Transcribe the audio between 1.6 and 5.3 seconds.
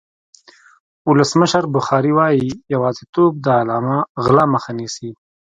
محمد بخاري وایي یوازېتوب د غلا مخه نیسي.